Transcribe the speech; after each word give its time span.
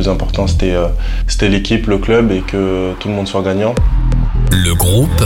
plus 0.00 0.08
important, 0.08 0.46
c'était 0.46 0.74
c'était 1.28 1.50
l'équipe, 1.50 1.86
le 1.86 1.98
club 1.98 2.32
et 2.32 2.40
que 2.40 2.94
tout 3.00 3.08
le 3.08 3.14
monde 3.14 3.28
soit 3.28 3.42
gagnant. 3.42 3.74
Le 4.50 4.74
groupe 4.74 5.24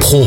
Pro. 0.00 0.24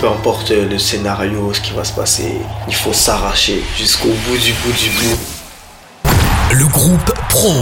Peu 0.00 0.08
importe 0.08 0.50
le 0.50 0.78
scénario, 0.78 1.52
ce 1.52 1.60
qui 1.60 1.72
va 1.72 1.82
se 1.82 1.92
passer, 1.92 2.36
il 2.68 2.74
faut 2.74 2.92
s'arracher 2.92 3.64
jusqu'au 3.76 4.08
bout 4.08 4.36
du 4.36 4.52
bout 4.52 4.72
du 4.72 4.90
bout. 4.90 5.18
Le 6.52 6.66
groupe 6.66 7.12
Pro. 7.30 7.52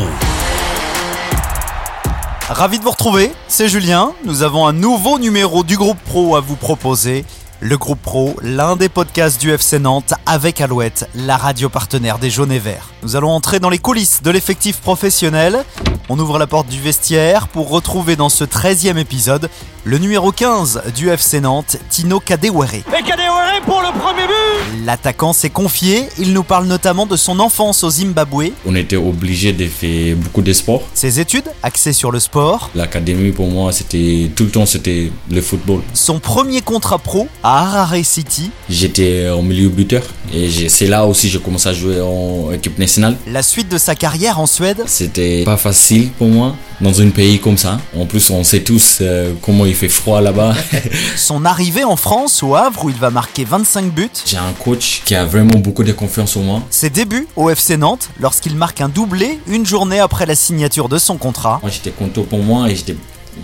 Ravi 2.50 2.78
de 2.78 2.84
vous 2.84 2.90
retrouver, 2.90 3.32
c'est 3.48 3.68
Julien. 3.68 4.12
Nous 4.24 4.42
avons 4.42 4.66
un 4.66 4.74
nouveau 4.74 5.18
numéro 5.18 5.64
du 5.64 5.78
groupe 5.78 5.98
Pro 6.04 6.36
à 6.36 6.40
vous 6.40 6.56
proposer. 6.56 7.24
Le 7.64 7.78
groupe 7.78 8.02
Pro, 8.02 8.34
l'un 8.42 8.74
des 8.74 8.88
podcasts 8.88 9.40
du 9.40 9.52
FC 9.52 9.78
Nantes 9.78 10.14
avec 10.26 10.60
Alouette, 10.60 11.08
la 11.14 11.36
radio 11.36 11.68
partenaire 11.68 12.18
des 12.18 12.28
jaunes 12.28 12.50
et 12.50 12.58
verts. 12.58 12.90
Nous 13.04 13.14
allons 13.14 13.30
entrer 13.30 13.60
dans 13.60 13.70
les 13.70 13.78
coulisses 13.78 14.20
de 14.20 14.32
l'effectif 14.32 14.80
professionnel. 14.80 15.64
On 16.08 16.18
ouvre 16.18 16.38
la 16.38 16.46
porte 16.46 16.68
du 16.68 16.80
vestiaire 16.80 17.48
pour 17.48 17.68
retrouver 17.70 18.16
dans 18.16 18.28
ce 18.28 18.44
13e 18.44 18.96
épisode 18.98 19.48
le 19.84 19.98
numéro 19.98 20.30
15 20.30 20.82
du 20.94 21.08
FC 21.08 21.40
Nantes, 21.40 21.76
Tino 21.90 22.20
Kadewere. 22.20 22.74
Et 22.74 23.02
Kadewere 23.04 23.60
pour 23.66 23.80
le 23.82 23.98
premier 23.98 24.26
but 24.26 24.84
L'attaquant 24.84 25.32
s'est 25.32 25.50
confié, 25.50 26.08
il 26.18 26.32
nous 26.32 26.42
parle 26.42 26.66
notamment 26.66 27.06
de 27.06 27.16
son 27.16 27.38
enfance 27.40 27.84
au 27.84 27.90
Zimbabwe. 27.90 28.50
On 28.66 28.74
était 28.74 28.96
obligé 28.96 29.52
de 29.52 29.66
faire 29.66 30.16
beaucoup 30.16 30.42
de 30.42 30.52
sport. 30.52 30.82
Ses 30.94 31.20
études, 31.20 31.44
axées 31.62 31.92
sur 31.92 32.10
le 32.10 32.20
sport. 32.20 32.70
L'académie 32.74 33.32
pour 33.32 33.48
moi, 33.48 33.72
c'était 33.72 34.30
tout 34.34 34.44
le 34.44 34.50
temps 34.50 34.66
c'était 34.66 35.10
le 35.30 35.40
football. 35.40 35.82
Son 35.94 36.18
premier 36.20 36.60
contrat 36.62 36.98
pro 36.98 37.28
à 37.42 37.62
Harare 37.62 38.04
City. 38.04 38.50
J'étais 38.68 39.28
au 39.30 39.42
milieu 39.42 39.68
buteur 39.68 40.02
et 40.32 40.48
c'est 40.68 40.86
là 40.86 41.06
aussi 41.06 41.26
que 41.26 41.32
j'ai 41.34 41.40
commencé 41.40 41.68
à 41.68 41.72
jouer 41.72 42.00
en 42.00 42.52
équipe 42.52 42.78
nationale. 42.78 43.16
La 43.26 43.42
suite 43.42 43.68
de 43.68 43.78
sa 43.78 43.94
carrière 43.94 44.38
en 44.40 44.46
Suède. 44.46 44.82
C'était 44.86 45.44
pas 45.44 45.56
facile 45.56 46.01
pour 46.06 46.28
moi 46.28 46.54
dans 46.80 47.00
un 47.00 47.10
pays 47.10 47.38
comme 47.38 47.56
ça. 47.56 47.78
En 47.96 48.06
plus, 48.06 48.30
on 48.30 48.42
sait 48.44 48.60
tous 48.60 48.98
euh, 49.00 49.32
comment 49.40 49.64
il 49.66 49.74
fait 49.74 49.88
froid 49.88 50.20
là-bas. 50.20 50.54
Son 51.16 51.44
arrivée 51.44 51.84
en 51.84 51.96
France, 51.96 52.42
au 52.42 52.54
Havre, 52.54 52.84
où 52.84 52.90
il 52.90 52.96
va 52.96 53.10
marquer 53.10 53.44
25 53.44 53.92
buts. 53.92 54.10
J'ai 54.26 54.36
un 54.36 54.52
coach 54.58 55.02
qui 55.04 55.14
a 55.14 55.24
vraiment 55.24 55.58
beaucoup 55.58 55.84
de 55.84 55.92
confiance 55.92 56.36
en 56.36 56.40
moi. 56.40 56.62
Ses 56.70 56.90
débuts 56.90 57.28
au 57.36 57.50
FC 57.50 57.76
Nantes, 57.76 58.10
lorsqu'il 58.20 58.56
marque 58.56 58.80
un 58.80 58.88
doublé 58.88 59.38
une 59.46 59.64
journée 59.64 60.00
après 60.00 60.26
la 60.26 60.34
signature 60.34 60.88
de 60.88 60.98
son 60.98 61.16
contrat. 61.16 61.60
Moi, 61.62 61.70
j'étais 61.70 61.90
content 61.90 62.22
pour 62.22 62.40
moi 62.40 62.68
et 62.68 62.76
j'étais 62.76 62.96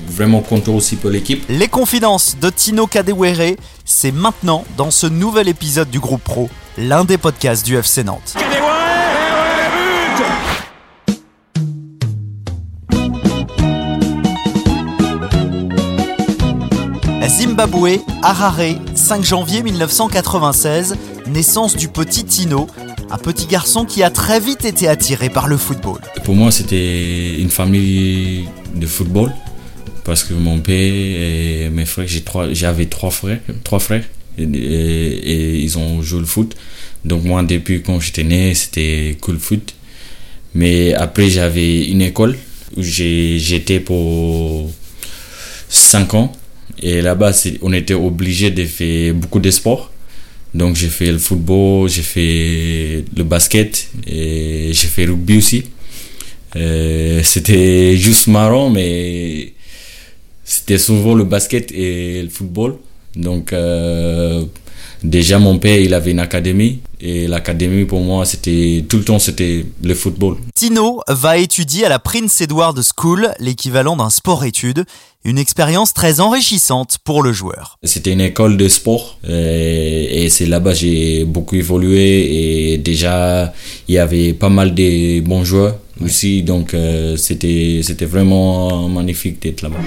vraiment 0.09 0.41
content 0.41 0.75
aussi 0.75 0.97
pour 0.97 1.11
l'équipe. 1.11 1.45
Les 1.48 1.69
confidences 1.69 2.36
de 2.41 2.51
Tino 2.51 2.86
Kadewere, 2.86 3.56
c'est 3.84 4.12
maintenant 4.12 4.64
dans 4.77 4.91
ce 4.91 5.06
nouvel 5.06 5.48
épisode 5.48 5.91
du 5.91 6.01
groupe 6.01 6.23
Pro, 6.23 6.51
l'un 6.77 7.05
des 7.05 7.19
podcasts 7.19 7.64
du 7.64 7.77
FC 7.77 8.05
Nantes. 8.05 8.34
Zimbabwe, 17.59 17.98
Harare, 18.23 18.77
5 18.95 19.25
janvier 19.25 19.64
1996, 19.64 20.95
naissance 21.27 21.75
du 21.75 21.89
petit 21.89 22.25
Tino, 22.25 22.69
un 23.11 23.19
petit 23.19 23.47
garçon 23.47 23.84
qui 23.84 24.05
a 24.05 24.11
très 24.11 24.39
vite 24.39 24.64
été 24.64 24.87
attiré 24.87 25.28
par 25.28 25.48
le 25.48 25.56
football. 25.56 25.98
Pour 26.23 26.36
moi, 26.36 26.53
c'était 26.53 27.34
une 27.34 27.51
famille 27.51 28.45
de 28.77 28.86
football 28.86 29.33
parce 30.05 30.23
que 30.23 30.34
mon 30.34 30.61
père 30.61 30.77
et 30.77 31.69
mes 31.73 31.84
frères, 31.84 32.06
j'avais 32.53 32.86
trois, 32.86 33.11
frères, 33.11 33.41
trois 33.64 33.81
frères 33.81 34.05
et, 34.39 35.59
ils 35.59 35.79
ont 35.79 36.01
joué 36.01 36.20
le 36.20 36.27
foot. 36.27 36.55
Donc 37.05 37.25
moi, 37.25 37.42
depuis 37.42 37.83
quand 37.83 37.98
j'étais 37.98 38.23
né, 38.23 38.55
c'était 38.55 39.19
cool 39.20 39.41
foot. 39.41 39.75
Mais 40.55 40.95
après, 40.95 41.29
j'avais 41.29 41.86
une 41.86 42.03
école 42.03 42.39
où 42.77 42.83
j'étais 42.83 43.81
pour 43.81 44.70
5 45.69 46.14
ans. 46.14 46.33
Et 46.83 47.00
là-bas, 47.00 47.33
on 47.62 47.72
était 47.72 47.94
obligé 47.94 48.50
de 48.50 48.64
faire 48.64 49.14
beaucoup 49.14 49.40
de 49.40 49.50
sports. 49.50 49.92
Donc 50.55 50.77
j'ai 50.77 50.89
fait 50.89 51.12
le 51.12 51.18
football, 51.18 51.89
j'ai 51.89 52.02
fait 52.02 53.05
le 53.16 53.24
basket 53.24 53.89
et 54.06 54.70
j'ai 54.72 54.89
fait 54.89 55.05
le 55.05 55.12
rugby 55.12 55.39
aussi. 55.39 55.64
Euh, 56.56 57.20
c'était 57.22 57.96
juste 57.96 58.28
marrant, 58.28 58.70
mais 58.70 59.52
c'était 60.44 60.78
souvent 60.78 61.14
le 61.14 61.24
basket 61.24 61.70
et 61.72 62.22
le 62.22 62.30
football. 62.30 62.77
Donc 63.14 63.52
euh, 63.52 64.45
déjà 65.02 65.39
mon 65.39 65.58
père 65.58 65.78
il 65.78 65.94
avait 65.94 66.11
une 66.11 66.18
académie 66.20 66.80
et 67.00 67.28
l'académie 67.28 67.84
pour 67.84 68.00
moi 68.00 68.24
c'était 68.24 68.84
tout 68.89 68.98
le 68.98 69.05
temps 69.05 69.18
c'était 69.18 69.64
le 69.83 69.94
football. 69.94 70.36
Tino 70.55 71.00
va 71.08 71.39
étudier 71.39 71.86
à 71.86 71.89
la 71.89 71.98
Prince 71.98 72.40
Edward 72.40 72.78
School, 72.83 73.33
l'équivalent 73.39 73.96
d'un 73.96 74.11
sport-études, 74.11 74.84
une 75.24 75.39
expérience 75.39 75.92
très 75.94 76.20
enrichissante 76.20 76.98
pour 77.05 77.22
le 77.22 77.33
joueur. 77.33 77.78
C'était 77.83 78.12
une 78.12 78.20
école 78.20 78.56
de 78.56 78.68
sport 78.68 79.18
et, 79.28 80.24
et 80.24 80.30
c'est 80.30 80.46
là-bas 80.46 80.74
j'ai 80.74 81.24
beaucoup 81.24 81.56
évolué 81.56 82.72
et 82.72 82.78
déjà 82.78 83.52
il 83.89 83.95
y 83.95 83.98
avait 83.98 84.33
pas 84.33 84.48
mal 84.48 84.74
de 84.74 85.20
bons 85.20 85.45
joueurs 85.45 85.77
aussi 86.00 86.42
donc 86.42 86.74
euh, 86.74 87.16
c'était 87.16 87.80
c'était 87.83 88.05
vraiment 88.05 88.89
magnifique 88.89 89.42
d'être 89.42 89.62
là-bas. 89.62 89.78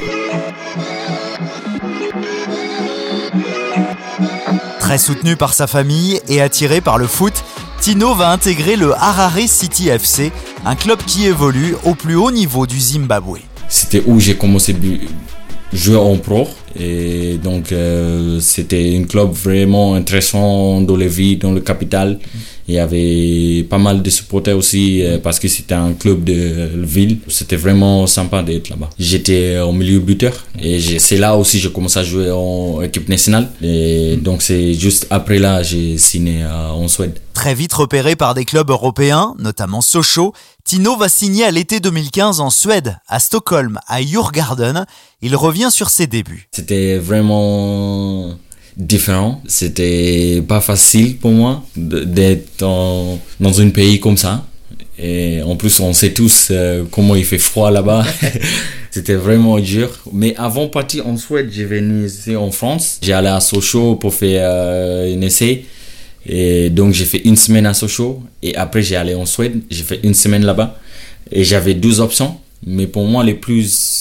Très 4.91 4.97
soutenu 4.97 5.37
par 5.37 5.53
sa 5.53 5.67
famille 5.67 6.19
et 6.27 6.41
attiré 6.41 6.81
par 6.81 6.97
le 6.97 7.07
foot, 7.07 7.45
Tino 7.79 8.13
va 8.13 8.29
intégrer 8.29 8.75
le 8.75 8.93
Harare 8.93 9.47
City 9.47 9.87
FC, 9.87 10.33
un 10.65 10.75
club 10.75 10.99
qui 11.07 11.25
évolue 11.25 11.77
au 11.85 11.95
plus 11.95 12.15
haut 12.15 12.29
niveau 12.29 12.67
du 12.67 12.77
Zimbabwe. 12.77 13.37
C'était 13.69 14.03
où 14.05 14.19
j'ai 14.19 14.35
commencé 14.35 14.73
à 14.73 14.75
jouer 15.73 15.95
en 15.95 16.17
pro 16.17 16.49
et 16.79 17.37
donc 17.37 17.71
euh, 17.71 18.39
c'était 18.39 18.97
un 18.97 19.03
club 19.03 19.31
vraiment 19.31 19.95
intéressant 19.95 20.81
dans 20.81 20.95
les 20.95 21.07
villes, 21.07 21.39
dans 21.39 21.51
le 21.51 21.61
capital. 21.61 22.19
Il 22.67 22.75
y 22.75 22.79
avait 22.79 23.63
pas 23.63 23.79
mal 23.79 24.01
de 24.01 24.09
supporters 24.09 24.55
aussi 24.55 25.01
euh, 25.01 25.17
parce 25.17 25.39
que 25.39 25.47
c'était 25.47 25.73
un 25.73 25.93
club 25.93 26.23
de 26.23 26.69
ville. 26.75 27.17
C'était 27.27 27.55
vraiment 27.55 28.07
sympa 28.07 28.43
d'être 28.43 28.69
là-bas. 28.69 28.89
J'étais 28.97 29.59
au 29.59 29.71
milieu 29.73 29.99
buteur 29.99 30.45
et 30.61 30.79
c'est 30.99 31.17
là 31.17 31.35
aussi 31.35 31.57
que 31.57 31.63
j'ai 31.63 31.71
commencé 31.71 31.99
à 31.99 32.03
jouer 32.03 32.31
en 32.31 32.81
équipe 32.81 33.09
nationale. 33.09 33.49
Et 33.61 34.17
donc 34.17 34.41
c'est 34.41 34.73
juste 34.73 35.07
après 35.09 35.39
là 35.39 35.63
j'ai 35.63 35.97
signé 35.97 36.45
en 36.45 36.87
Suède. 36.87 37.19
Très 37.33 37.55
vite 37.55 37.73
repéré 37.73 38.15
par 38.15 38.33
des 38.33 38.45
clubs 38.45 38.69
européens, 38.69 39.33
notamment 39.39 39.81
Sochaux, 39.81 40.33
Tino 40.63 40.95
va 40.95 41.09
signer 41.09 41.45
à 41.45 41.51
l'été 41.51 41.79
2015 41.79 42.39
en 42.39 42.49
Suède, 42.49 42.97
à 43.07 43.19
Stockholm, 43.19 43.79
à 43.87 44.01
Djurgården. 44.01 44.85
Il 45.21 45.35
revient 45.35 45.69
sur 45.71 45.89
ses 45.89 46.07
débuts. 46.07 46.49
C'était 46.61 46.97
vraiment 46.97 48.37
différent. 48.77 49.41
C'était 49.47 50.43
pas 50.47 50.61
facile 50.61 51.17
pour 51.17 51.31
moi 51.31 51.63
d'être 51.75 52.59
dans 52.59 53.61
un 53.61 53.69
pays 53.69 53.99
comme 53.99 54.15
ça. 54.15 54.45
Et 54.99 55.41
en 55.41 55.55
plus, 55.55 55.79
on 55.79 55.91
sait 55.93 56.13
tous 56.13 56.49
euh, 56.51 56.83
comment 56.91 57.15
il 57.15 57.25
fait 57.25 57.39
froid 57.39 57.71
là-bas. 57.71 58.05
C'était 58.91 59.15
vraiment 59.15 59.57
dur. 59.59 59.89
Mais 60.13 60.35
avant 60.37 60.65
de 60.65 60.69
partir 60.69 61.07
en 61.07 61.17
Suède, 61.17 61.49
j'ai 61.51 61.65
venu 61.65 62.05
ici 62.05 62.35
en 62.35 62.51
France. 62.51 62.99
J'ai 63.01 63.13
allé 63.13 63.29
à 63.29 63.39
Sochaux 63.39 63.95
pour 63.95 64.13
faire 64.13 64.43
euh, 64.43 65.15
un 65.15 65.21
essai. 65.21 65.65
Et 66.27 66.69
donc, 66.69 66.93
j'ai 66.93 67.05
fait 67.05 67.21
une 67.25 67.37
semaine 67.37 67.65
à 67.65 67.73
Sochaux. 67.73 68.21
Et 68.43 68.55
après, 68.55 68.83
j'ai 68.83 68.97
allé 68.97 69.15
en 69.15 69.25
Suède. 69.25 69.61
J'ai 69.71 69.81
fait 69.81 69.99
une 70.03 70.13
semaine 70.13 70.45
là-bas. 70.45 70.77
Et 71.31 71.43
j'avais 71.43 71.73
deux 71.73 71.99
options. 72.01 72.37
Mais 72.67 72.85
pour 72.85 73.05
moi, 73.05 73.23
les 73.23 73.33
plus, 73.33 74.00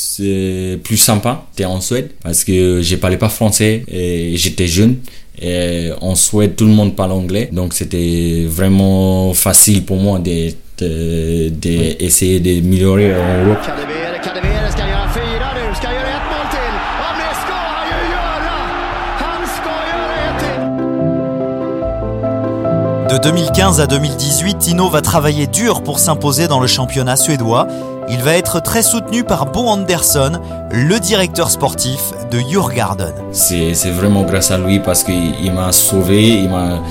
plus 0.82 0.97
sympas, 0.97 1.47
c'était 1.53 1.64
en 1.64 1.81
Suède. 1.81 2.10
Parce 2.22 2.44
que 2.44 2.82
je 2.82 2.97
parlais 2.97 3.16
pas 3.16 3.28
français 3.28 3.84
et 3.88 4.32
j'étais 4.36 4.66
jeune. 4.66 4.97
Et 5.41 5.91
en 6.00 6.14
Suède, 6.14 6.56
tout 6.56 6.66
le 6.66 6.72
monde 6.72 6.94
parle 6.97 7.12
anglais. 7.12 7.48
Donc, 7.53 7.72
c'était 7.72 8.44
vraiment 8.47 9.32
facile 9.32 9.84
pour 9.84 9.97
moi 9.97 10.19
d'essayer 10.19 10.60
de, 12.40 12.44
de, 12.44 12.61
d'améliorer 12.61 13.14
en 13.14 13.44
Europe. 13.44 13.58
De 23.11 23.19
2015 23.19 23.81
à 23.81 23.88
2018, 23.88 24.58
Tino 24.58 24.88
va 24.88 25.00
travailler 25.00 25.49
dur 25.49 25.82
pour 25.82 25.99
s'imposer 25.99 26.46
dans 26.46 26.61
le 26.61 26.69
championnat 26.69 27.17
suédois. 27.17 27.67
Il 28.12 28.22
va 28.22 28.34
être 28.36 28.60
très 28.60 28.82
soutenu 28.82 29.22
par 29.24 29.46
Bo 29.46 29.60
Andersson, 29.68 30.32
le 30.72 30.98
directeur 30.98 31.50
sportif 31.50 32.00
de 32.30 32.40
Djurgården. 32.40 33.14
C'est 33.32 33.72
vraiment 33.90 34.22
grâce 34.24 34.50
à 34.50 34.58
lui 34.58 34.80
parce 34.80 35.04
qu'il 35.04 35.52
m'a 35.52 35.70
sauvé, 35.72 36.28
il 36.28 36.48
m'a 36.50 36.82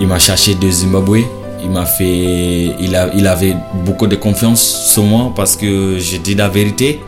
il 0.00 0.06
m'a 0.06 0.18
cherché 0.18 0.54
de 0.54 0.70
Zimbabwe. 0.70 1.20
Il 1.62 1.70
m'a 1.70 1.84
fait, 1.84 2.74
il, 2.80 2.96
a, 2.96 3.08
il 3.14 3.26
avait 3.26 3.54
beaucoup 3.84 4.08
de 4.08 4.16
confiance 4.16 4.60
sur 4.60 5.04
moi 5.04 5.32
parce 5.36 5.56
que 5.56 5.96
j'ai 5.98 6.18
dit 6.18 6.34
la 6.34 6.48
vérité 6.48 7.00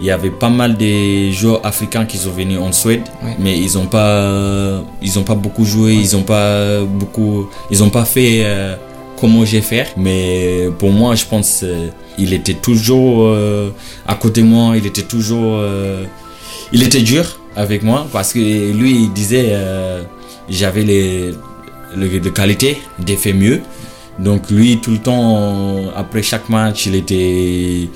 il 0.00 0.06
y 0.06 0.10
avait 0.10 0.30
pas 0.30 0.48
mal 0.48 0.76
de 0.76 1.30
joueurs 1.30 1.60
africains 1.64 2.06
qui 2.06 2.16
sont 2.16 2.30
venus 2.30 2.58
en 2.58 2.72
Suède, 2.72 3.02
mais 3.38 3.58
ils 3.58 3.74
n'ont 3.74 3.86
pas, 3.86 4.80
ils 5.02 5.18
ont 5.18 5.24
pas 5.24 5.34
beaucoup 5.34 5.66
joué, 5.66 5.92
ils 5.92 6.16
n'ont 6.16 6.22
pas 6.22 6.80
beaucoup, 6.84 7.48
ils 7.70 7.82
ont 7.84 7.90
pas 7.90 8.06
fait 8.06 8.40
euh, 8.44 8.76
comment 9.20 9.44
j'ai 9.44 9.60
fait, 9.60 9.92
mais 9.96 10.68
pour 10.78 10.90
moi, 10.90 11.14
je 11.14 11.24
pense 11.24 11.60
euh, 11.62 11.88
il 12.18 12.32
était 12.32 12.54
toujours 12.54 13.26
euh, 13.26 13.70
à 14.06 14.14
côté 14.14 14.40
de 14.40 14.46
moi, 14.46 14.76
il 14.76 14.86
était 14.86 15.02
toujours. 15.02 15.56
euh, 15.58 16.04
il 16.72 16.82
était 16.82 17.02
dur 17.02 17.38
avec 17.56 17.82
moi 17.82 18.06
parce 18.12 18.32
que 18.32 18.38
lui, 18.38 18.92
il 19.02 19.12
disait 19.12 19.56
j'avais 20.48 20.84
les, 20.84 21.32
les, 21.96 22.20
qualités 22.32 22.78
de 22.98 23.16
faire 23.16 23.34
mieux. 23.34 23.60
Donc 24.18 24.50
lui, 24.50 24.78
tout 24.80 24.92
le 24.92 24.98
temps, 24.98 25.90
après 25.96 26.22
chaque 26.22 26.48
match, 26.48 26.86
il 26.86 26.94
était. 26.94 27.88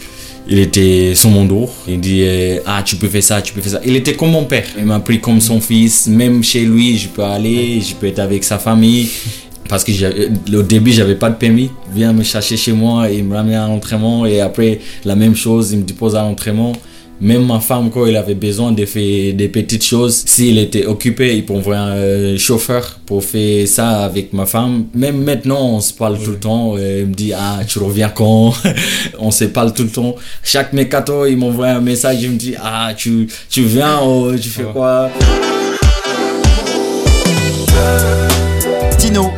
Il 0.47 0.59
était 0.59 1.15
sur 1.15 1.31
mon 1.31 1.47
dos. 1.47 1.71
Il 1.89 2.01
dit 2.01 2.27
Ah, 2.67 2.83
tu 2.85 2.97
peux 2.97 3.09
faire 3.09 3.23
ça, 3.23 3.41
tu 3.41 3.53
peux 3.55 3.61
faire 3.61 3.73
ça. 3.73 3.81
Il 3.87 3.95
était 3.97 4.15
comme 4.15 4.33
mon 4.33 4.45
père. 4.45 4.67
Il 4.77 4.85
m'a 4.85 5.01
pris 5.01 5.21
comme 5.21 5.41
son 5.41 5.61
fils. 5.61 6.09
Même 6.09 6.43
chez 6.43 6.65
lui, 6.65 6.99
je 6.99 7.09
peux 7.09 7.23
aller, 7.23 7.81
je 7.81 7.95
peux 7.95 8.09
être 8.09 8.19
avec 8.19 8.43
sa 8.43 8.59
famille. 8.59 9.09
Parce 9.69 9.85
que 9.85 9.93
au 10.57 10.63
début, 10.63 10.93
j'avais 10.93 11.15
pas 11.15 11.31
de 11.31 11.37
permis. 11.37 11.71
Il 11.91 11.99
vient 11.99 12.13
me 12.13 12.23
chercher 12.23 12.57
chez 12.57 12.73
moi 12.73 13.11
et 13.11 13.19
il 13.19 13.25
me 13.25 13.35
ramène 13.35 13.55
à 13.55 13.67
l'entraînement. 13.67 14.27
Et 14.27 14.41
après, 14.41 14.81
la 15.05 15.15
même 15.15 15.35
chose, 15.35 15.73
il 15.73 15.79
me 15.79 15.85
dépose 15.85 16.17
à 16.17 16.23
l'entraînement. 16.23 16.73
Même 17.21 17.47
ma 17.47 17.61
femme, 17.61 17.91
quand 17.91 18.07
il 18.07 18.17
avait 18.17 18.35
besoin 18.35 18.73
de 18.73 18.85
faire 18.85 19.35
des 19.35 19.49
petites 19.49 19.85
choses, 19.85 20.25
s'il 20.27 20.59
était 20.59 20.85
occupé, 20.85 21.37
il 21.37 21.47
pouvait 21.47 21.77
un 21.77 21.91
euh, 21.91 22.37
chauffeur 22.37 22.99
pour 23.07 23.23
faire 23.23 23.67
ça 23.69 24.05
avec 24.05 24.33
ma 24.33 24.47
femme. 24.47 24.87
Même 24.95 25.23
maintenant, 25.23 25.77
on 25.77 25.81
se 25.81 25.93
parle 25.93 26.19
tout 26.19 26.33
le 26.33 26.39
temps. 26.39 26.77
Il 26.77 27.07
me 27.07 27.15
dit, 27.15 27.33
ah, 27.33 27.61
tu 27.67 27.79
reviens 27.79 28.09
quand? 28.09 28.53
On 29.19 29.31
se 29.31 29.45
parle 29.45 29.73
tout 29.73 29.85
le 29.85 29.91
temps. 29.91 30.17
Chaque 30.43 30.73
mercato, 30.73 31.25
il 31.27 31.37
m'envoie 31.37 31.69
un 31.69 31.81
message. 31.81 32.23
Il 32.23 32.33
me 32.33 32.37
dit, 32.37 32.55
ah, 32.61 32.93
tu, 32.97 33.29
tu 33.49 33.63
viens, 33.63 34.01
oh, 34.03 34.33
tu 34.39 34.49
fais 34.49 34.65
quoi? 34.65 35.09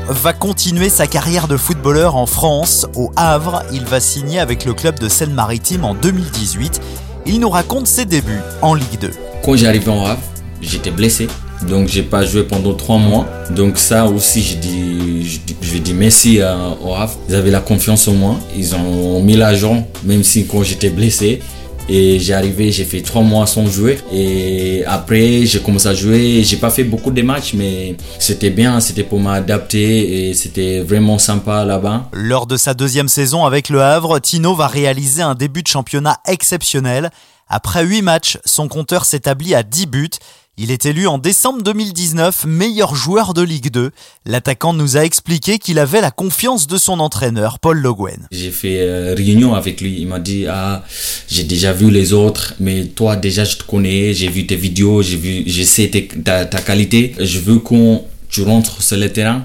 Va 0.09 0.33
continuer 0.33 0.89
sa 0.89 1.07
carrière 1.07 1.49
de 1.49 1.59
footballeur 1.59 2.17
en 2.17 2.25
France. 2.25 2.87
Au 2.95 3.13
Havre, 3.15 3.63
il 3.75 3.85
va 3.85 4.01
signer 4.01 4.39
avec 4.39 4.65
le 4.65 4.73
club 4.73 4.99
de 4.99 5.07
Seine-Maritime 5.07 5.85
en 5.85 5.95
2018. 5.95 6.81
Il 7.27 7.41
nous 7.41 7.51
raconte 7.51 7.87
ses 7.87 8.07
débuts 8.07 8.41
en 8.63 8.73
Ligue 8.73 8.99
2. 8.99 9.11
Quand 9.45 9.55
j'arrivais 9.55 9.91
en 9.91 10.07
Havre, 10.07 10.23
j'étais 10.63 10.91
blessé. 10.91 11.29
Donc 11.69 11.89
j'ai 11.89 12.03
pas 12.03 12.25
joué 12.25 12.45
pendant 12.45 12.73
trois 12.73 12.97
mois. 12.97 13.27
Donc 13.51 13.77
ça 13.77 14.07
aussi, 14.07 14.43
je 14.43 14.57
dis, 14.57 15.43
je 15.61 15.93
merci 15.93 16.41
au 16.83 16.95
Havre. 16.95 17.19
Ils 17.29 17.35
avaient 17.35 17.51
la 17.51 17.61
confiance 17.61 18.09
en 18.09 18.15
moi. 18.15 18.37
Ils 18.57 18.75
ont 18.75 19.21
mis 19.21 19.37
l'argent, 19.37 19.87
même 20.05 20.25
si 20.25 20.47
quand 20.47 20.63
j'étais 20.63 20.91
blessé. 20.91 21.41
Et 21.89 22.19
j'ai 22.19 22.35
arrivé, 22.35 22.73
j'ai 22.73 22.85
fait 22.85 23.01
trois 23.01 23.23
mois 23.23 23.47
sans 23.47 23.67
jouer. 23.67 23.99
Et 24.13 24.85
après, 24.87 25.47
j'ai 25.47 25.61
commencé 25.61 25.87
à 25.87 25.95
jouer. 25.95 26.43
J'ai 26.43 26.57
pas 26.57 26.71
fait 26.71 26.85
beaucoup 26.85 27.11
de 27.11 27.23
matchs, 27.23 27.55
mais 27.55 27.97
c'était 28.19 28.51
bien. 28.51 28.81
C'était 28.81 29.05
pour 29.05 29.21
m'adapter 29.21 30.29
et 30.29 30.35
c'était 30.35 30.81
vraiment 30.81 31.19
sympa 31.19 31.65
là-bas. 31.65 32.09
Lors 32.13 32.47
de 32.47 32.57
sa 32.57 32.75
deuxième 32.75 33.09
saison 33.09 33.45
avec 33.45 33.69
le 33.69 33.83
Havre, 33.83 34.19
Tino 34.19 34.55
va 34.55 34.67
réaliser 34.67 35.23
un 35.23 35.35
début 35.35 35.63
de 35.63 35.69
championnat 35.69 36.19
exceptionnel. 36.27 37.11
Après 37.49 37.85
8 37.85 38.03
matchs, 38.03 38.39
son 38.45 38.67
compteur 38.67 39.05
s'établit 39.05 39.55
à 39.55 39.63
10 39.63 39.87
buts. 39.87 40.11
Il 40.59 40.71
est 40.71 40.87
élu 40.87 41.07
en 41.07 41.19
décembre 41.19 41.63
2019 41.63 42.47
meilleur 42.47 42.95
joueur 42.95 43.35
de 43.35 43.43
Ligue 43.43 43.71
2. 43.71 43.91
L'attaquant 44.25 44.73
nous 44.73 44.97
a 44.97 45.05
expliqué 45.05 45.59
qu'il 45.59 45.79
avait 45.79 46.01
la 46.01 46.11
confiance 46.11 46.67
de 46.67 46.79
son 46.79 46.99
entraîneur, 46.99 47.59
Paul 47.59 47.79
Le 47.79 47.93
Guen. 47.93 48.27
J'ai 48.31 48.51
fait 48.51 48.79
euh, 48.81 49.15
réunion 49.15 49.55
avec 49.55 49.83
lui. 49.83 49.97
Il 50.01 50.07
m'a 50.07 50.19
dit 50.19 50.47
ah 50.49 50.83
j'ai 51.29 51.45
déjà 51.45 51.75
vu 51.75 51.91
les 51.91 52.15
autres, 52.15 52.55
mais 52.59 52.87
toi 52.87 53.17
déjà 53.17 53.45
je 53.45 53.59
te 53.59 53.65
connais, 53.65 54.15
j'ai 54.15 54.29
vu 54.29 54.47
tes 54.47 54.57
vidéos, 54.57 55.03
j'ai 55.03 55.19
vu, 55.19 55.45
je 55.47 55.63
sais 55.63 55.91
ta, 56.25 56.47
ta 56.47 56.61
qualité. 56.63 57.15
Je 57.21 57.39
veux 57.39 57.59
quand 57.59 58.07
tu 58.31 58.41
rentres 58.41 58.83
sur 58.83 58.97
le 58.97 59.13
terrain, 59.13 59.45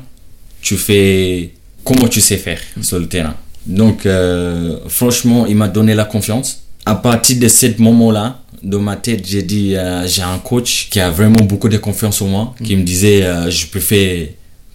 tu 0.61 0.77
fais 0.77 1.51
comment 1.83 2.07
tu 2.07 2.21
sais 2.21 2.37
faire 2.37 2.61
sur 2.81 2.99
le 2.99 3.09
terrain. 3.09 3.35
Donc 3.65 4.05
euh, 4.05 4.77
franchement, 4.87 5.45
il 5.45 5.57
m'a 5.57 5.67
donné 5.67 5.93
la 5.93 6.05
confiance. 6.05 6.63
À 6.85 6.95
partir 6.95 7.37
de 7.37 7.49
ce 7.49 7.81
moment-là, 7.81 8.40
dans 8.63 8.79
ma 8.79 8.95
tête, 8.95 9.25
j'ai 9.25 9.41
dit 9.43 9.75
euh, 9.75 10.05
j'ai 10.07 10.21
un 10.21 10.37
coach 10.37 10.89
qui 10.89 10.99
a 10.99 11.09
vraiment 11.09 11.43
beaucoup 11.43 11.69
de 11.69 11.77
confiance 11.77 12.21
en 12.21 12.27
moi, 12.27 12.53
qui 12.63 12.75
me 12.75 12.83
disait 12.83 13.23
euh, 13.23 13.49
je 13.49 13.67
peux 13.67 13.79
faire 13.79 14.27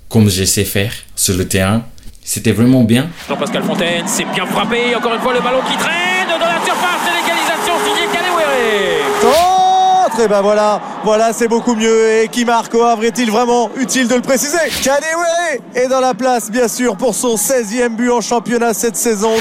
comme 0.08 0.28
je 0.28 0.44
sais 0.44 0.64
faire 0.64 0.92
sur 1.14 1.36
le 1.36 1.46
terrain. 1.46 1.82
C'était 2.22 2.52
vraiment 2.52 2.82
bien. 2.82 3.08
Jean-Pascal 3.28 3.62
Fontaine, 3.62 4.04
c'est 4.06 4.24
bien 4.34 4.46
frappé. 4.46 4.94
Encore 4.96 5.14
une 5.14 5.20
fois, 5.20 5.32
le 5.32 5.40
ballon 5.40 5.60
qui 5.70 5.76
traîne 5.78 6.28
dans 6.28 6.38
la 6.38 6.60
surface 6.64 7.02
de 7.06 7.12
l'égalisation 7.14 7.74
signée 7.84 8.08
Kadewere. 8.12 9.22
Centre 9.22 10.20
Et 10.20 10.28
ben 10.28 10.40
voilà, 10.42 10.80
voilà 11.04 11.32
c'est 11.32 11.46
beaucoup 11.46 11.76
mieux. 11.76 12.22
Et 12.22 12.28
qui 12.28 12.44
marque 12.44 12.74
au 12.74 12.82
Havre 12.82 13.04
est-il 13.04 13.30
vraiment 13.30 13.70
utile 13.76 14.08
de 14.08 14.16
le 14.16 14.22
préciser? 14.22 14.58
Kadewere 14.82 15.60
est 15.76 15.88
dans 15.88 16.00
la 16.00 16.14
place 16.14 16.50
bien 16.50 16.66
sûr 16.66 16.96
pour 16.96 17.14
son 17.14 17.36
16e 17.36 17.94
but 17.94 18.10
en 18.10 18.20
championnat 18.20 18.74
cette 18.74 18.96
saison. 18.96 19.34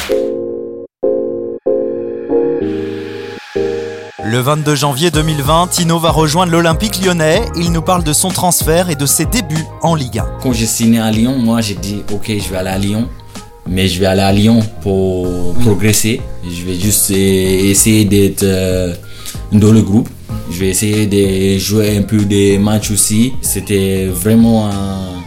Le 4.36 4.42
22 4.42 4.76
janvier 4.76 5.12
2020, 5.12 5.68
Tino 5.68 5.98
va 5.98 6.12
rejoindre 6.12 6.52
l'Olympique 6.52 7.02
lyonnais. 7.02 7.44
Il 7.56 7.72
nous 7.72 7.82
parle 7.82 8.04
de 8.04 8.12
son 8.12 8.28
transfert 8.28 8.90
et 8.90 8.96
de 8.98 9.06
ses 9.06 9.24
débuts 9.26 9.64
en 9.82 9.96
Ligue 9.96 10.20
1. 10.20 10.26
Quand 10.44 10.52
j'ai 10.52 10.66
signé 10.66 11.00
à 11.00 11.10
Lyon, 11.10 11.38
moi 11.38 11.62
j'ai 11.62 11.76
dit 11.76 12.04
ok 12.12 12.26
je 12.28 12.50
vais 12.50 12.58
aller 12.58 12.70
à 12.70 12.78
Lyon, 12.78 13.08
mais 13.66 13.88
je 13.88 13.98
vais 13.98 14.08
aller 14.08 14.24
à 14.24 14.34
Lyon 14.34 14.60
pour 14.82 15.54
progresser. 15.62 16.20
Je 16.44 16.66
vais 16.66 16.78
juste 16.78 17.12
euh, 17.12 17.16
essayer 17.16 18.04
d'être 18.04 18.44
euh, 18.44 18.94
dans 19.54 19.72
le 19.72 19.82
groupe. 19.82 20.10
Je 20.52 20.60
vais 20.60 20.68
essayer 20.68 21.08
de 21.08 21.58
jouer 21.58 21.98
un 21.98 22.02
peu 22.02 22.26
des 22.26 22.58
matchs 22.58 22.92
aussi. 22.92 23.31
C'était 23.40 24.08
vraiment 24.08 24.68
un, 24.68 25.24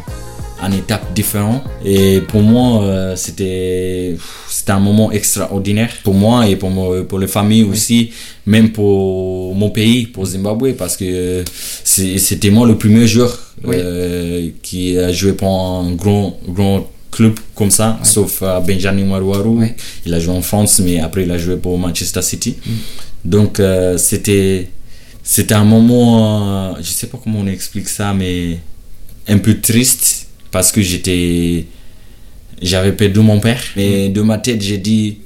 un 0.60 0.72
étape 0.72 1.14
différent 1.14 1.62
et 1.84 2.20
pour 2.20 2.42
moi 2.42 2.82
euh, 2.82 3.16
c'était 3.16 4.16
c'était 4.48 4.72
un 4.72 4.80
moment 4.80 5.12
extraordinaire 5.12 5.90
pour 6.02 6.14
moi 6.14 6.48
et 6.48 6.56
pour 6.56 6.70
moi, 6.70 7.06
pour 7.06 7.18
les 7.18 7.28
familles 7.28 7.64
aussi 7.64 8.10
même 8.46 8.70
pour 8.72 9.54
mon 9.54 9.70
pays 9.70 10.06
pour 10.06 10.26
Zimbabwe 10.26 10.72
parce 10.72 10.96
que 10.96 11.44
c'était 11.84 12.50
moi 12.50 12.66
le 12.66 12.76
premier 12.76 13.06
joueur 13.06 13.38
euh, 13.66 14.50
qui 14.62 14.98
a 14.98 15.12
joué 15.12 15.32
pour 15.32 15.48
un 15.48 15.92
grand 15.92 16.38
grand 16.48 16.88
club 17.10 17.38
comme 17.54 17.70
ça 17.70 17.98
sauf 18.02 18.40
euh, 18.42 18.60
Benjamin 18.60 19.04
Maruaru 19.04 19.68
il 20.06 20.14
a 20.14 20.20
joué 20.20 20.34
en 20.34 20.42
France 20.42 20.80
mais 20.80 21.00
après 21.00 21.24
il 21.24 21.30
a 21.30 21.38
joué 21.38 21.56
pour 21.56 21.78
Manchester 21.78 22.22
City. 22.22 22.56
Donc 23.24 23.60
euh, 23.60 23.98
c'était 23.98 24.68
c'était 25.22 25.54
un 25.54 25.64
moment 25.64 26.76
je 26.80 26.90
sais 26.90 27.08
pas 27.08 27.18
comment 27.22 27.40
on 27.40 27.46
explique 27.46 27.88
ça 27.88 28.14
mais 28.14 28.58
un 29.26 29.38
peu 29.38 29.60
triste 29.60 30.27
parce 30.50 30.72
que 30.72 30.80
j'étais 30.80 31.66
j'avais 32.60 32.92
perdu 32.92 33.20
mon 33.20 33.40
père. 33.40 33.62
Mais 33.76 34.08
de 34.08 34.20
ma 34.20 34.38
tête 34.38 34.62
j'ai 34.62 34.78
dit 34.78 35.18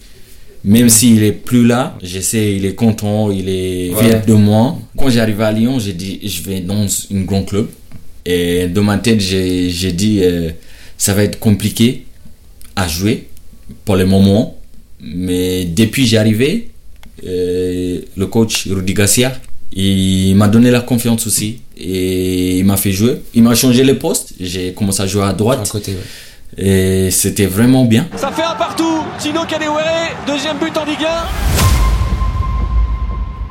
même 0.64 0.88
s'il 0.88 1.23
est 1.25 1.32
plus 1.32 1.66
là 1.66 1.99
je 2.02 2.20
sais 2.20 2.54
il 2.54 2.64
est 2.64 2.75
content 2.75 3.30
il 3.30 3.49
est 3.49 3.92
fier 3.99 4.25
de 4.25 4.35
moi. 4.35 4.78
Quand 4.97 5.11
j'arrive 5.11 5.40
à 5.40 5.52
Lyon 5.52 5.78
j'ai 5.78 5.92
dit 5.92 6.20
je 6.25 6.42
vais 6.42 6.61
dans 6.61 6.87
une 7.11 7.25
grand 7.25 7.44
club. 7.44 7.68
Et 8.25 8.68
de 8.68 8.80
ma 8.80 8.99
tête 8.99 9.20
j'ai 9.20 9.70
j'ai 9.70 9.92
dit 9.92 10.20
euh, 10.23 10.50
ça 10.97 11.14
va 11.14 11.25
être 11.25 11.38
compliqué 11.38 12.04
à 12.76 12.87
jouer 12.88 13.28
pour 13.85 13.97
le 13.97 14.06
moment. 14.06 14.56
Mais 15.00 15.64
depuis 15.64 16.06
j'arrivais 16.06 16.68
euh, 17.26 18.00
le 18.16 18.26
coach 18.26 18.68
Rudy 18.68 18.94
Garcia 18.94 19.32
il 19.73 20.35
m'a 20.37 20.49
donné 20.49 20.71
la 20.71 20.81
confiance 20.81 21.26
aussi 21.26 21.61
et 21.76 22.59
il 22.59 22.64
m'a 22.64 22.76
fait 22.76 22.93
jouer. 22.93 23.23
Il 23.35 23.43
m'a 23.43 23.55
changé 23.55 23.85
les 23.85 23.95
postes. 23.95 24.33
J'ai 24.38 24.73
commencé 24.73 25.02
à 25.02 25.07
jouer 25.07 25.25
à 25.25 25.33
droite. 25.33 25.61
Et 26.59 27.11
c'était 27.11 27.47
vraiment 27.47 27.85
bien. 27.85 28.07
Ça 28.17 28.31
fait 28.31 28.43
un 28.43 28.55
partout. 28.55 29.02
Tino 29.19 29.41
Kadewere, 29.49 30.11
deuxième 30.26 30.59
but 30.59 30.76
en 30.76 30.85
Ligue 30.85 31.05
1. 31.05 31.62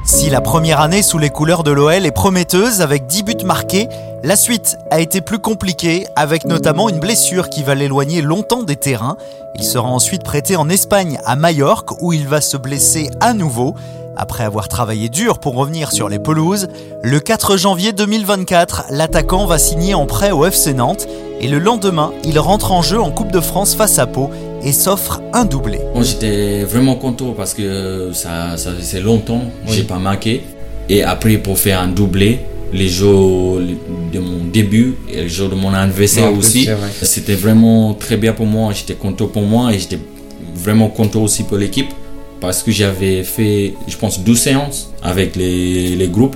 Si 0.03 0.29
la 0.29 0.41
première 0.41 0.81
année 0.81 1.03
sous 1.03 1.17
les 1.17 1.29
couleurs 1.29 1.63
de 1.63 1.71
l'OL 1.71 2.05
est 2.05 2.11
prometteuse 2.11 2.81
avec 2.81 3.07
10 3.07 3.23
buts 3.23 3.45
marqués, 3.45 3.87
la 4.23 4.35
suite 4.35 4.77
a 4.91 4.99
été 4.99 5.21
plus 5.21 5.39
compliquée 5.39 6.05
avec 6.15 6.45
notamment 6.45 6.89
une 6.89 6.99
blessure 6.99 7.49
qui 7.49 7.63
va 7.63 7.75
l'éloigner 7.75 8.21
longtemps 8.21 8.63
des 8.63 8.75
terrains. 8.75 9.15
Il 9.55 9.63
sera 9.63 9.87
ensuite 9.87 10.23
prêté 10.23 10.55
en 10.55 10.69
Espagne 10.69 11.19
à 11.25 11.35
Majorque 11.35 12.01
où 12.01 12.13
il 12.13 12.27
va 12.27 12.41
se 12.41 12.57
blesser 12.57 13.09
à 13.19 13.33
nouveau. 13.33 13.75
Après 14.21 14.43
avoir 14.43 14.67
travaillé 14.67 15.09
dur 15.09 15.39
pour 15.39 15.55
revenir 15.55 15.91
sur 15.91 16.07
les 16.07 16.19
pelouses, 16.19 16.67
le 17.01 17.19
4 17.19 17.57
janvier 17.57 17.91
2024, 17.91 18.89
l'attaquant 18.91 19.47
va 19.47 19.57
signer 19.57 19.95
en 19.95 20.05
prêt 20.05 20.29
au 20.29 20.45
FC 20.45 20.75
Nantes 20.75 21.07
et 21.41 21.47
le 21.47 21.57
lendemain, 21.57 22.11
il 22.23 22.37
rentre 22.37 22.71
en 22.71 22.83
jeu 22.83 23.01
en 23.01 23.09
Coupe 23.09 23.31
de 23.31 23.39
France 23.39 23.73
face 23.73 23.97
à 23.97 24.05
Pau 24.05 24.29
et 24.63 24.73
s'offre 24.73 25.23
un 25.33 25.43
doublé. 25.43 25.79
Moi, 25.95 26.03
j'étais 26.03 26.63
vraiment 26.65 26.97
content 26.97 27.33
parce 27.35 27.55
que 27.55 28.11
ça, 28.13 28.57
ça 28.57 28.71
faisait 28.73 28.99
longtemps, 28.99 29.41
j'ai 29.67 29.81
pas 29.81 29.97
marqué. 29.97 30.43
Et 30.87 31.01
après, 31.01 31.37
pour 31.37 31.57
faire 31.57 31.79
un 31.79 31.87
doublé, 31.87 32.41
les 32.71 32.89
jours 32.89 33.57
de 33.57 34.19
mon 34.19 34.45
début 34.53 34.97
et 35.11 35.23
les 35.23 35.29
jours 35.29 35.49
de 35.49 35.55
mon 35.55 35.73
anniversaire 35.73 36.31
aussi, 36.31 36.69
c'était 37.01 37.33
vraiment 37.33 37.95
très 37.95 38.17
bien 38.17 38.33
pour 38.33 38.45
moi. 38.45 38.71
J'étais 38.71 38.93
content 38.93 39.25
pour 39.25 39.41
moi 39.41 39.73
et 39.73 39.79
j'étais 39.79 39.99
vraiment 40.53 40.89
content 40.89 41.23
aussi 41.23 41.41
pour 41.41 41.57
l'équipe 41.57 41.89
parce 42.41 42.63
que 42.63 42.71
j'avais 42.71 43.23
fait, 43.23 43.75
je 43.87 43.95
pense, 43.95 44.19
12 44.19 44.37
séances 44.37 44.91
avec 45.01 45.35
les, 45.35 45.95
les 45.95 46.07
groupes. 46.09 46.35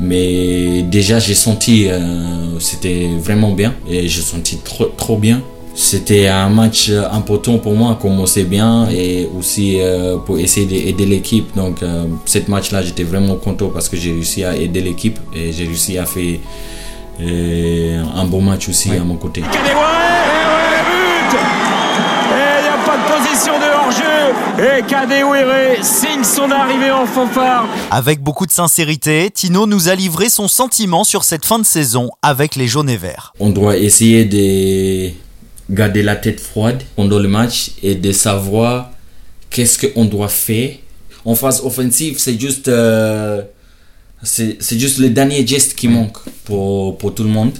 Mais 0.00 0.82
déjà, 0.82 1.18
j'ai 1.18 1.34
senti, 1.34 1.88
euh, 1.88 2.60
c'était 2.60 3.08
vraiment 3.18 3.52
bien 3.52 3.74
et 3.88 4.06
j'ai 4.06 4.20
senti 4.20 4.58
trop, 4.58 4.86
trop 4.86 5.16
bien 5.16 5.42
c'était 5.80 6.26
un 6.26 6.48
match 6.48 6.90
important 6.90 7.58
pour 7.58 7.72
moi, 7.72 7.96
commencer 8.02 8.42
bien 8.42 8.88
et 8.90 9.28
aussi 9.38 9.80
euh, 9.80 10.16
pour 10.16 10.36
essayer 10.40 10.66
d'aider 10.66 11.06
l'équipe. 11.06 11.54
Donc, 11.54 11.84
euh, 11.84 12.04
cette 12.24 12.48
match-là, 12.48 12.82
j'étais 12.82 13.04
vraiment 13.04 13.36
content 13.36 13.68
parce 13.68 13.88
que 13.88 13.96
j'ai 13.96 14.10
réussi 14.10 14.42
à 14.42 14.56
aider 14.56 14.80
l'équipe 14.80 15.20
et 15.32 15.52
j'ai 15.52 15.66
réussi 15.66 15.96
à 15.96 16.04
faire 16.04 16.40
euh, 17.20 18.02
un 18.12 18.24
bon 18.24 18.40
match 18.40 18.68
aussi 18.68 18.90
à 18.90 19.04
mon 19.04 19.14
côté. 19.14 19.42
Position 23.18 23.52
de 23.58 23.64
hors-jeu. 23.64 24.78
Et 24.78 24.82
Kadewere 24.86 25.82
signe 25.82 26.24
son 26.24 26.50
arrivée 26.50 26.90
en 26.90 27.06
fanfare. 27.06 27.66
Avec 27.90 28.20
beaucoup 28.20 28.46
de 28.46 28.50
sincérité, 28.52 29.30
Tino 29.32 29.66
nous 29.66 29.88
a 29.88 29.94
livré 29.94 30.28
son 30.28 30.48
sentiment 30.48 31.04
sur 31.04 31.24
cette 31.24 31.44
fin 31.44 31.58
de 31.58 31.64
saison 31.64 32.10
avec 32.22 32.56
les 32.56 32.68
jaunes 32.68 32.90
et 32.90 32.96
verts. 32.96 33.32
On 33.40 33.50
doit 33.50 33.76
essayer 33.76 34.24
de 34.24 35.10
garder 35.70 36.02
la 36.02 36.16
tête 36.16 36.40
froide 36.40 36.82
pendant 36.96 37.18
le 37.18 37.28
match 37.28 37.72
et 37.82 37.94
de 37.94 38.12
savoir 38.12 38.90
qu'est-ce 39.50 39.86
qu'on 39.86 40.04
doit 40.04 40.28
faire. 40.28 40.70
En 41.24 41.34
phase 41.34 41.60
offensive, 41.62 42.16
c'est 42.18 42.38
juste, 42.38 42.68
euh, 42.68 43.42
c'est 44.22 44.56
c'est 44.60 44.78
juste 44.78 44.98
le 44.98 45.10
dernier 45.10 45.46
geste 45.46 45.74
qui 45.74 45.88
manque 45.88 46.18
pour, 46.44 46.98
pour 46.98 47.14
tout 47.14 47.22
le 47.24 47.30
monde. 47.30 47.52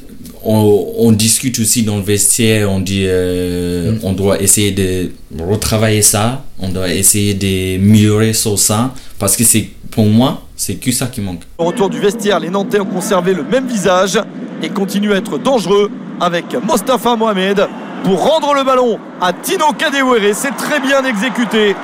On, 0.44 0.94
on 0.98 1.12
discute 1.12 1.58
aussi 1.58 1.82
dans 1.82 1.96
le 1.96 2.02
vestiaire, 2.02 2.70
on 2.70 2.80
dit 2.80 3.04
euh, 3.06 3.96
on 4.02 4.12
doit 4.12 4.40
essayer 4.40 4.70
de 4.72 5.10
retravailler 5.38 6.02
ça, 6.02 6.44
on 6.60 6.68
doit 6.68 6.92
essayer 6.94 7.34
d'améliorer 7.34 8.32
sur 8.32 8.58
ça, 8.58 8.94
parce 9.18 9.36
que 9.36 9.44
c'est 9.44 9.68
pour 9.90 10.06
moi, 10.06 10.42
c'est 10.56 10.74
que 10.74 10.92
ça 10.92 11.06
qui 11.06 11.20
manque. 11.20 11.42
Au 11.58 11.64
retour 11.64 11.90
du 11.90 11.98
vestiaire, 11.98 12.38
les 12.38 12.50
Nantais 12.50 12.78
ont 12.80 12.84
conservé 12.84 13.34
le 13.34 13.42
même 13.42 13.66
visage 13.66 14.20
et 14.62 14.68
continuent 14.68 15.12
à 15.12 15.16
être 15.16 15.38
dangereux 15.38 15.90
avec 16.20 16.44
Mostafa 16.64 17.16
Mohamed 17.16 17.66
pour 18.04 18.22
rendre 18.24 18.54
le 18.54 18.64
ballon 18.64 18.98
à 19.20 19.32
Tino 19.32 19.72
Kadewere. 19.76 20.34
C'est 20.34 20.56
très 20.56 20.80
bien 20.80 21.04
exécuté. 21.04 21.74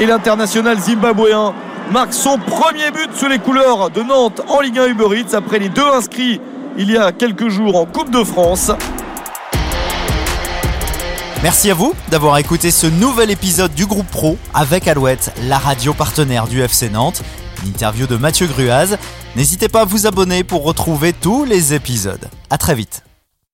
Et 0.00 0.06
l'international 0.06 0.78
zimbabwéen 0.78 1.54
marque 1.90 2.14
son 2.14 2.38
premier 2.38 2.90
but 2.90 3.10
sous 3.14 3.28
les 3.28 3.38
couleurs 3.38 3.90
de 3.90 4.02
Nantes 4.02 4.40
en 4.48 4.60
Ligue 4.60 4.78
1 4.78 4.86
Uber 4.88 5.18
Eats 5.18 5.36
après 5.36 5.58
les 5.58 5.68
deux 5.68 5.86
inscrits 5.86 6.40
il 6.78 6.90
y 6.90 6.96
a 6.96 7.12
quelques 7.12 7.48
jours 7.48 7.76
en 7.76 7.86
Coupe 7.86 8.10
de 8.10 8.22
France. 8.22 8.70
Merci 11.42 11.70
à 11.70 11.74
vous 11.74 11.94
d'avoir 12.10 12.38
écouté 12.38 12.70
ce 12.70 12.86
nouvel 12.86 13.30
épisode 13.30 13.72
du 13.74 13.86
groupe 13.86 14.08
Pro 14.08 14.36
avec 14.52 14.88
Alouette, 14.88 15.32
la 15.44 15.58
radio 15.58 15.94
partenaire 15.94 16.46
du 16.46 16.60
FC 16.60 16.90
Nantes. 16.90 17.22
Une 17.62 17.70
interview 17.70 18.06
de 18.06 18.16
Mathieu 18.16 18.46
Gruaz. 18.46 18.98
N'hésitez 19.36 19.68
pas 19.68 19.82
à 19.82 19.84
vous 19.84 20.06
abonner 20.06 20.44
pour 20.44 20.64
retrouver 20.64 21.12
tous 21.12 21.44
les 21.44 21.72
épisodes. 21.72 22.28
À 22.50 22.58
très 22.58 22.74
vite. 22.74 23.05